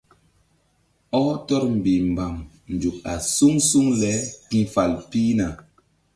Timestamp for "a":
3.11-3.13